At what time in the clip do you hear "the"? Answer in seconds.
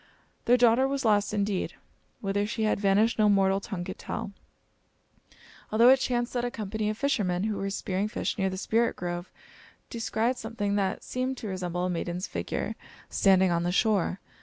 8.49-8.57, 13.61-13.71